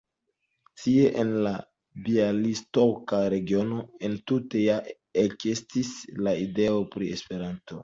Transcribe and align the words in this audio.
Tie 0.83 1.03
en 1.23 1.33
la 1.47 1.51
bjalistoka 2.07 3.19
regiono 3.35 3.83
entute 4.11 4.65
ja 4.65 4.81
ekestis 5.27 5.95
la 6.25 6.37
ideo 6.49 6.83
pri 6.97 7.15
Esperanto. 7.21 7.79